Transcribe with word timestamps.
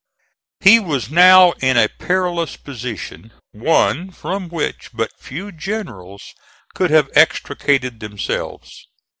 He 0.61 0.79
was 0.79 1.11
now 1.11 1.51
in 1.61 1.77
a 1.77 1.87
perilous 1.87 2.57
position, 2.57 3.31
one 3.51 4.09
from 4.09 4.49
which 4.49 4.89
but 4.95 5.11
few 5.19 5.51
generals 5.51 6.33
could 6.73 6.89
have 6.89 7.11
extricated 7.13 7.99
themselves. 7.99 8.87